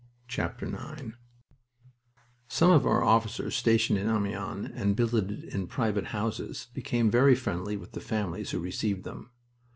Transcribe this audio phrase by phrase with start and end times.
[0.35, 1.13] IX
[2.47, 7.77] Some of our officers stationed in Amiens, and billeted in private houses, became very friendly
[7.77, 9.29] with the families who received them.